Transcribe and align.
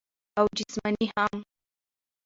او 0.39 0.45
جسماني 0.57 1.07
هم- 1.17 1.39